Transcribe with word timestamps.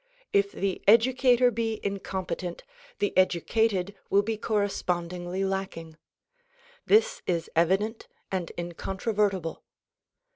If 0.33 0.51
the 0.51 0.81
educator 0.87 1.51
be 1.51 1.79
incompetent 1.83 2.63
the 2.97 3.15
educated 3.15 3.93
will 4.09 4.23
be 4.23 4.35
correspondingly 4.35 5.45
lacking. 5.45 5.95
This 6.87 7.21
is 7.27 7.51
evident 7.55 8.07
and 8.31 8.51
incontrovertible. 8.57 9.61